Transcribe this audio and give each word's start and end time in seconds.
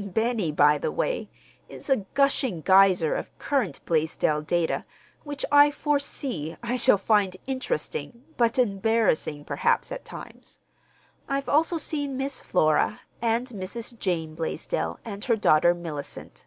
Benny, 0.00 0.52
by 0.52 0.78
the 0.78 0.92
way, 0.92 1.28
is 1.68 1.90
a 1.90 2.06
gushing 2.14 2.60
geyser 2.60 3.16
of 3.16 3.36
current 3.40 3.84
Blaisdell 3.84 4.42
data 4.42 4.84
which, 5.24 5.44
I 5.50 5.72
foresee, 5.72 6.56
I 6.62 6.76
shall 6.76 6.98
find 6.98 7.36
interesting, 7.48 8.22
but 8.36 8.60
embarrassing, 8.60 9.44
perhaps, 9.44 9.90
at 9.90 10.04
times. 10.04 10.60
I've 11.28 11.48
also 11.48 11.78
seen 11.78 12.16
Miss 12.16 12.38
Flora, 12.40 13.00
and 13.20 13.48
Mrs. 13.48 13.98
Jane 13.98 14.36
Blaisdell 14.36 15.00
and 15.04 15.24
her 15.24 15.34
daughter, 15.34 15.74
Mellicent. 15.74 16.46